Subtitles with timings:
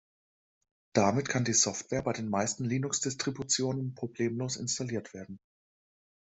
[0.95, 5.37] Damit kann die Software bei den meisten Linuxdistributionen problemlos installiert werden.